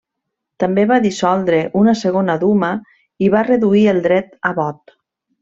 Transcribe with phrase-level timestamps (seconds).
[0.61, 2.71] També va dissoldre una segona Duma
[3.27, 4.99] i va reduir el dret a vot.